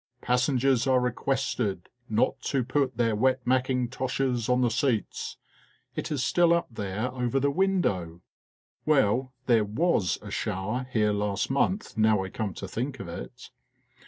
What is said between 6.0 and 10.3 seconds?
is still up there over the window. Well, there was